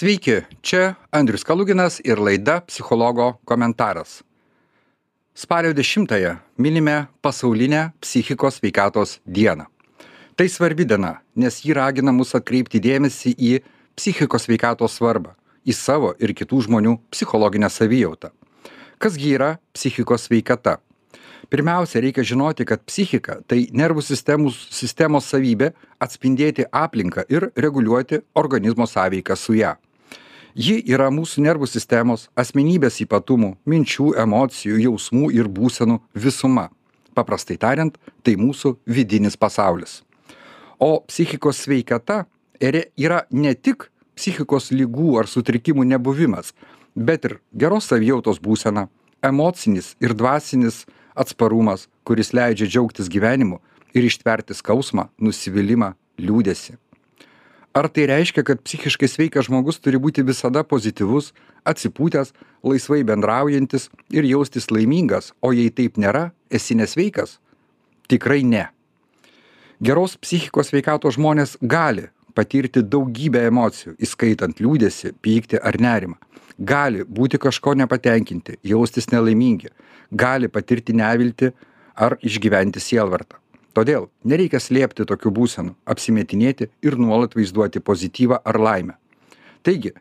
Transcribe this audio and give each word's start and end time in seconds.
Sveiki, 0.00 0.38
čia 0.64 0.94
Andrius 1.12 1.42
Kaluginas 1.44 1.98
ir 2.00 2.16
laida 2.16 2.62
Psichologo 2.64 3.34
komentaras. 3.44 4.22
Spalio 5.34 5.74
10-ąją 5.76 6.36
minime 6.56 7.06
pasaulinę 7.20 7.90
psichikos 8.00 8.54
sveikatos 8.54 9.18
dieną. 9.26 9.64
Tai 10.36 10.48
svarbi 10.48 10.86
diena, 10.86 11.20
nes 11.36 11.60
ji 11.64 11.76
ragina 11.76 12.14
mus 12.16 12.32
atkreipti 12.32 12.80
dėmesį 12.80 13.34
į 13.36 13.50
psichikos 13.92 14.46
sveikatos 14.48 14.96
svarbą, 14.96 15.34
į 15.68 15.76
savo 15.76 16.14
ir 16.16 16.32
kitų 16.32 16.62
žmonių 16.64 16.96
psichologinę 17.12 17.68
savijautą. 17.68 18.32
Kasgi 18.98 19.34
yra 19.36 19.58
psichikos 19.76 20.30
sveikata? 20.30 20.78
Pirmiausia, 21.52 22.00
reikia 22.00 22.24
žinoti, 22.24 22.64
kad 22.64 22.80
psichika 22.88 23.42
tai 23.44 23.66
nervų 23.68 24.00
sistemos, 24.00 24.64
sistemos 24.72 25.28
savybė 25.28 25.74
atspindėti 26.00 26.64
aplinką 26.72 27.28
ir 27.28 27.50
reguliuoti 27.52 28.24
organizmo 28.32 28.88
sąveiką 28.88 29.36
su 29.36 29.60
ją. 29.60 29.76
Ji 30.54 30.80
yra 30.90 31.10
mūsų 31.14 31.44
nervų 31.44 31.68
sistemos, 31.70 32.26
asmenybės 32.38 32.98
ypatumų, 33.04 33.54
minčių, 33.70 34.14
emocijų, 34.18 34.80
jausmų 34.86 35.30
ir 35.36 35.48
būsenų 35.48 36.00
visuma. 36.14 36.70
Paprastai 37.14 37.56
tariant, 37.60 37.96
tai 38.22 38.34
mūsų 38.38 38.76
vidinis 38.86 39.36
pasaulis. 39.38 40.02
O 40.80 41.02
psichikos 41.06 41.62
sveikata 41.62 42.24
yra 42.60 43.24
ne 43.30 43.54
tik 43.54 43.90
psichikos 44.18 44.70
lygų 44.74 45.18
ar 45.20 45.28
sutrikimų 45.30 45.86
nebuvimas, 45.94 46.52
bet 46.94 47.24
ir 47.24 47.38
geros 47.54 47.88
savijautos 47.90 48.40
būsena, 48.42 48.88
emocinis 49.22 49.94
ir 50.00 50.14
dvasinis 50.14 50.84
atsparumas, 51.14 51.88
kuris 52.04 52.34
leidžia 52.34 52.66
džiaugtis 52.66 53.10
gyvenimu 53.12 53.60
ir 53.94 54.06
ištverti 54.06 54.56
skausmą, 54.56 55.08
nusivylimą, 55.18 55.94
liūdėsi. 56.18 56.76
Ar 57.72 57.86
tai 57.86 58.08
reiškia, 58.10 58.42
kad 58.42 58.62
psichiškai 58.66 59.06
sveikas 59.06 59.46
žmogus 59.46 59.78
turi 59.78 59.98
būti 60.02 60.24
visada 60.26 60.64
pozityvus, 60.66 61.30
atsipūtęs, 61.70 62.32
laisvai 62.66 63.04
bendraujantis 63.06 63.86
ir 64.10 64.26
jaustis 64.26 64.66
laimingas, 64.74 65.30
o 65.38 65.52
jei 65.54 65.70
taip 65.70 66.00
nėra, 66.02 66.32
esi 66.50 66.74
nesveikas? 66.74 67.38
Tikrai 68.10 68.42
ne. 68.42 68.64
Geros 69.78 70.16
psichikos 70.18 70.72
sveikatos 70.72 71.14
žmonės 71.14 71.54
gali 71.62 72.08
patirti 72.34 72.82
daugybę 72.82 73.44
emocijų, 73.46 73.94
įskaitant 74.02 74.58
liūdėsi, 74.58 75.14
pyktį 75.22 75.62
ar 75.62 75.78
nerimą. 75.78 76.18
Gali 76.58 77.06
būti 77.06 77.38
kažko 77.38 77.76
nepatenkinti, 77.78 78.58
jaustis 78.66 79.12
nelaimingi, 79.14 79.70
gali 80.10 80.50
patirti 80.50 80.96
nevilti 80.98 81.54
ar 81.94 82.18
išgyventi 82.18 82.82
sielvartą 82.82 83.39
todėl 83.76 84.08
nereikia 84.24 84.60
slėpti 84.60 85.06
tokių 85.08 85.32
būsenų 85.36 85.74
apsimetinėti 85.92 86.70
ir 86.86 86.96
nuolat 86.98 87.36
vaizduoti 87.38 87.82
pozityvą 87.84 88.40
ar 88.44 88.58
laimę. 88.60 88.96
Taigi 89.62 89.92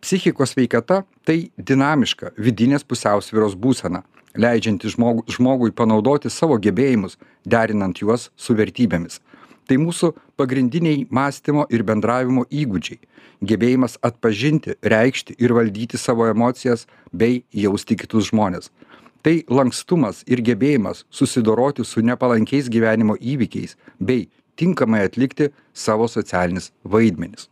psichikos 0.00 0.54
sveikata 0.54 1.02
tai 1.26 1.50
dinamiška 1.56 2.32
vidinės 2.38 2.86
pusiausvyros 2.86 3.56
būsena 3.56 4.04
leidžianti 4.38 4.90
žmogų 4.94 5.26
žmogui 5.34 5.74
panaudoti 5.74 6.30
savo 6.30 6.58
gebėjimus 6.62 7.18
derinant 7.44 7.98
juos 7.98 8.30
su 8.36 8.54
vertybėmis. 8.54 9.20
Tai 9.66 9.78
mūsų 9.78 10.12
pagrindiniai 10.38 11.06
mąstymo 11.14 11.66
ir 11.70 11.84
bendravimo 11.86 12.46
įgūdžiai 12.50 12.98
gebėjimas 13.46 13.96
atpažinti 14.04 14.76
reikšti 14.82 15.36
ir 15.38 15.54
valdyti 15.56 15.98
savo 15.98 16.26
emocijas 16.28 16.86
bei 17.12 17.42
jausti 17.52 17.96
kitus 17.96 18.30
žmones 18.30 18.70
tai 19.22 19.40
lankstumas 19.48 20.22
ir 20.28 20.42
gebėjimas 20.44 21.04
susidoroti 21.12 21.84
su 21.84 22.02
nepalankiais 22.04 22.70
gyvenimo 22.72 23.16
įvykiais 23.20 23.76
bei 24.00 24.28
tinkamai 24.60 25.04
atlikti 25.06 25.50
savo 25.72 26.08
socialinius 26.08 26.70
vaidmenis. 26.84 27.48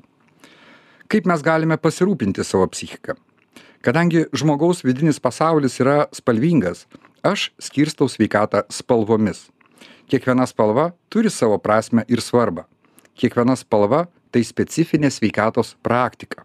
Kaip 1.08 1.28
mes 1.28 1.44
galime 1.44 1.78
pasirūpinti 1.80 2.44
savo 2.44 2.66
psichiką? 2.72 3.16
Kadangi 3.84 4.26
žmogaus 4.36 4.82
vidinis 4.84 5.20
pasaulis 5.22 5.78
yra 5.80 6.08
spalvingas, 6.12 6.84
aš 7.24 7.50
skirstau 7.62 8.10
sveikatą 8.10 8.64
spalvomis. 8.72 9.46
Kiekviena 10.08 10.48
spalva 10.48 10.90
turi 11.12 11.30
savo 11.30 11.58
prasme 11.62 12.04
ir 12.08 12.20
svarbą. 12.24 12.66
Kiekviena 13.16 13.56
spalva 13.56 14.06
tai 14.32 14.42
specifinė 14.44 15.10
sveikatos 15.12 15.76
praktika. 15.84 16.44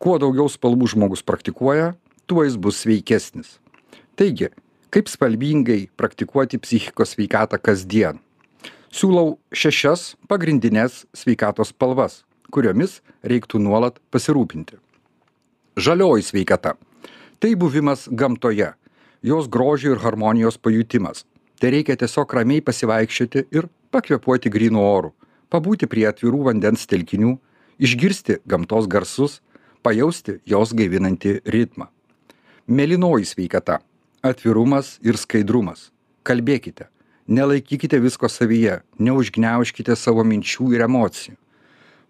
Kuo 0.00 0.16
daugiau 0.20 0.48
spalvų 0.52 0.92
žmogus 0.92 1.24
praktikuoja, 1.24 1.94
tuo 2.28 2.44
jis 2.44 2.56
bus 2.60 2.82
sveikesnis 2.84 3.56
taigi 4.16 4.50
kaip 4.90 5.10
spalvingai 5.12 5.88
praktikuoti 5.96 6.60
psichikos 6.62 7.14
sveikatą 7.14 7.60
kasdien? 7.60 8.20
Siūlau 8.90 9.36
šešias 9.52 10.14
pagrindines 10.30 11.04
sveikatos 11.16 11.74
spalvas 11.74 12.22
kuriomis 12.50 13.00
reiktų 13.26 13.60
nuolat 13.60 13.98
pasirūpinti. 14.14 14.78
Žalioji 15.76 16.24
sveikata 16.30 16.76
tai 17.42 17.52
buvimas 17.54 18.06
gamtoje 18.08 18.72
jos 19.26 19.48
grožio 19.52 19.92
ir 19.92 20.00
harmonijos 20.00 20.56
pajutimas. 20.56 21.24
Tereikia 21.60 21.96
tiesiog 21.96 22.32
ramiai 22.36 22.62
pasivaikščioti 22.64 23.46
ir 23.52 23.68
pakvėpuoti 23.92 24.52
grynu 24.52 24.80
oru 24.80 25.12
pabūti 25.52 25.88
prie 25.90 26.06
atvirų 26.08 26.46
vandens 26.50 26.86
telkinių 26.90 27.36
išgirsti 27.82 28.40
gamtos 28.48 28.88
garsus 28.90 29.40
pajausti 29.86 30.40
jos 30.48 30.72
gaivinantį 30.76 31.40
ritmą. 31.52 31.88
Mėlynoji 32.66 33.28
sveikata 33.30 33.78
atvirumas 34.32 34.96
ir 35.02 35.18
skaidrumas. 35.20 35.90
Kalbėkite 36.26 36.90
nelaikykite 37.26 37.98
visko 37.98 38.28
savyje 38.28 38.80
neužgniaužkite 38.98 39.96
savo 39.96 40.24
minčių 40.24 40.70
ir 40.76 40.86
emocijų. 40.86 41.34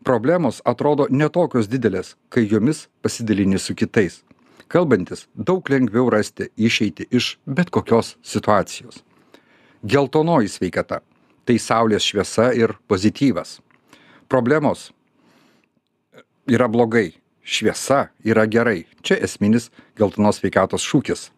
Problemos 0.05 0.61
atrodo 0.65 1.09
ne 1.11 1.29
tokios 1.33 1.69
didelės 1.69 2.15
kai 2.31 2.47
jomis 2.47 2.87
pasidalini 3.03 3.59
su 3.59 3.75
kitais. 3.75 4.23
Kalbantis 4.69 5.27
daug 5.35 5.67
lengviau 5.71 6.11
rasti 6.11 6.51
išeitį 6.57 7.09
iš 7.11 7.37
bet 7.47 7.71
kokios 7.71 8.17
situacijos. 8.23 9.03
Geltonoji 9.87 10.51
sveikata 10.51 11.01
tai 11.47 11.59
saulės 11.63 12.03
šviesa 12.03 12.53
ir 12.55 12.75
pozityvas. 12.91 13.61
Problemos 14.29 14.91
yra 16.51 16.69
blogai 16.69 17.15
šviesa 17.43 18.09
yra 18.27 18.47
gerai. 18.47 18.85
Čia 19.03 19.19
esminis 19.23 19.71
geltonos 19.99 20.43
sveikatos 20.43 20.87
šūkis 20.87 21.31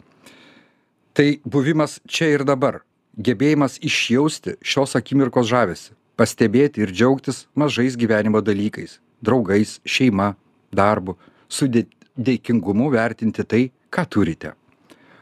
tai 1.19 1.41
buvimas 1.45 1.99
čia 2.07 2.29
ir 2.31 2.45
dabar. 2.47 2.85
Gebėjimas 3.19 3.81
išjausti 3.83 4.53
šios 4.63 4.93
akimirkos 4.95 5.49
žavesį. 5.51 5.97
Pastebėti 6.15 6.85
ir 6.85 6.93
džiaugtis 6.95 7.41
mažais 7.59 7.97
gyvenimo 7.99 8.39
dalykais. 8.39 9.01
Draugais 9.19 9.81
šeima 9.83 10.37
darbu. 10.71 11.17
Su 11.51 11.67
dė 11.67 11.89
dėkingumu 12.15 12.93
vertinti 12.95 13.43
tai 13.43 13.65
ką 13.91 14.05
turite. 14.07 14.53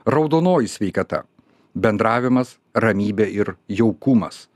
Raudonoji 0.04 0.68
sveikata. 0.68 1.22
Bendravimas 1.72 2.58
ramybė 2.76 3.30
ir 3.32 3.54
jaukumas. 3.80 4.50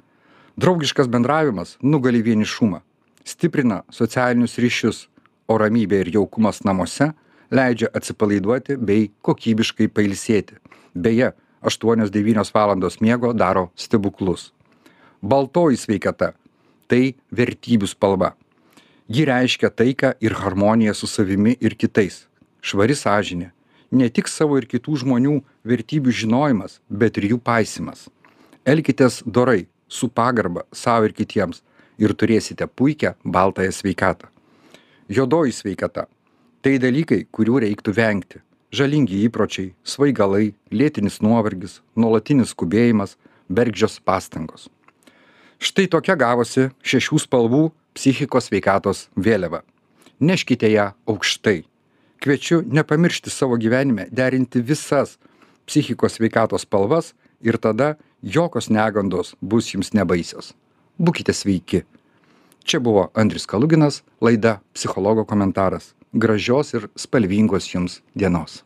Draugiškas 0.61 1.09
bendravimas 1.09 1.79
nugali 1.81 2.21
vienišumą. 2.21 2.83
Stiprina 3.25 3.81
socialinius 3.89 4.61
ryšius 4.61 5.07
o 5.49 5.57
ramybė 5.57 6.05
ir 6.05 6.13
jaukumas 6.19 6.61
namuose 6.69 7.15
leidžia 7.49 7.89
atsipalaiduoti 7.97 8.77
bei 8.77 9.09
kokybiškai 9.25 9.89
pailsėti 9.89 10.61
beje 10.95 11.33
aštuonios 11.61 12.11
devynios 12.11 12.53
valandos 12.55 13.01
miego 13.01 13.33
daro 13.33 13.71
stebuklus. 13.77 14.53
Baltoji 15.23 15.77
sveikata 15.77 16.33
tai 16.89 17.15
vertybių 17.31 17.89
spalva. 17.91 18.35
Ji 19.11 19.27
reiškia 19.27 19.71
taiką 19.71 20.15
ir 20.21 20.37
harmoniją 20.39 20.95
su 20.95 21.07
savimi 21.07 21.57
ir 21.61 21.75
kitais. 21.75 22.27
Švari 22.63 22.95
sąžinė. 22.95 23.51
Ne 23.91 24.07
tik 24.09 24.29
savo 24.31 24.59
ir 24.61 24.69
kitų 24.71 25.03
žmonių 25.03 25.41
vertybių 25.67 26.15
žinojimas 26.15 26.79
bet 26.89 27.19
ir 27.19 27.33
jų 27.33 27.39
paisymas 27.43 28.07
elkitės 28.65 29.23
dorai 29.27 29.67
su 29.89 30.09
pagarba 30.09 30.65
sau 30.73 31.05
ir 31.05 31.15
kitiems 31.17 31.63
ir 31.99 32.13
turėsite 32.15 32.67
puikią 32.67 33.15
baltąją 33.25 33.73
sveikatą. 33.73 34.29
Juodoji 35.09 35.53
sveikata 35.53 36.07
tai 36.63 36.77
dalykai 36.79 37.25
kurių 37.33 37.61
reiktų 37.65 37.95
vengti 37.97 38.43
žalingi 38.71 39.25
įpročiai 39.27 39.73
svaigalai 39.83 40.53
lėtinis 40.71 41.21
nuovargis 41.25 41.81
nuolatinis 41.99 42.55
skubėjimas 42.55 43.17
bergždžios 43.51 43.99
pastangos. 44.07 44.69
Štai 45.61 45.89
tokia 45.93 46.17
gavosi 46.17 46.71
šešių 46.87 47.19
spalvų 47.27 47.65
psichikos 47.99 48.49
sveikatos 48.49 49.09
vėliava. 49.19 49.61
Neškite 50.21 50.71
ją 50.71 50.93
aukštai. 51.11 51.65
Kviečiu 52.21 52.61
nepamiršti 52.65 53.33
savo 53.33 53.59
gyvenime 53.61 54.07
derinti 54.13 54.63
visas 54.63 55.17
psichikos 55.67 56.19
sveikatos 56.19 56.67
spalvas 56.69 57.15
ir 57.41 57.59
tada 57.59 57.97
jokios 58.23 58.71
negandos 58.71 59.35
bus 59.41 59.73
jums 59.75 59.95
nebaisios. 59.97 60.53
Būkite 61.01 61.33
sveiki. 61.33 61.85
Čia 62.65 62.81
buvo 62.81 63.09
andrius 63.17 63.49
kaluginas 63.49 64.03
laida 64.21 64.61
psichologo 64.77 65.25
komentaras 65.25 65.95
gražios 66.13 66.75
ir 66.75 66.89
spalvingos 66.97 67.71
jums 67.75 68.03
dienos 68.15 68.65